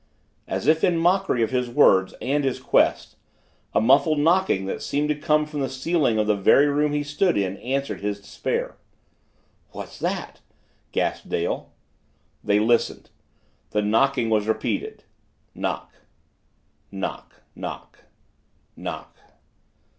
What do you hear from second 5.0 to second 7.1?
to come from the ceiling of the very room he